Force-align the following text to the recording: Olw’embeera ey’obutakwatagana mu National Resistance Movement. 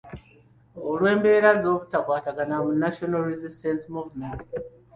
Olw’embeera 0.91 1.49
ey’obutakwatagana 1.57 2.55
mu 2.65 2.71
National 2.83 3.21
Resistance 3.31 3.83
Movement. 3.95 4.41